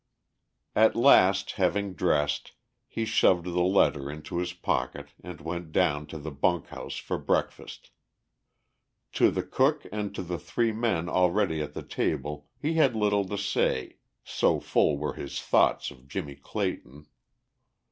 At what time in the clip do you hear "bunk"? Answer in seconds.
6.31-6.69